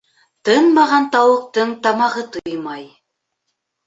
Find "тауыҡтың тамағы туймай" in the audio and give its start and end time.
1.15-2.81